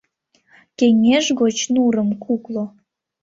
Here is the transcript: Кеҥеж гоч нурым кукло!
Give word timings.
Кеҥеж 0.77 1.25
гоч 1.39 1.57
нурым 1.73 2.09
кукло! 2.23 2.63